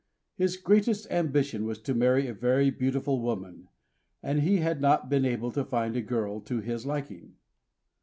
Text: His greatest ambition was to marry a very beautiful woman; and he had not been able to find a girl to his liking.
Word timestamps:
His 0.33 0.57
greatest 0.57 1.05
ambition 1.11 1.63
was 1.63 1.79
to 1.81 1.93
marry 1.93 2.25
a 2.25 2.33
very 2.33 2.71
beautiful 2.71 3.21
woman; 3.21 3.67
and 4.23 4.39
he 4.41 4.57
had 4.57 4.81
not 4.81 5.09
been 5.11 5.25
able 5.25 5.51
to 5.51 5.63
find 5.63 5.95
a 5.95 6.01
girl 6.01 6.39
to 6.41 6.59
his 6.59 6.87
liking. 6.87 7.35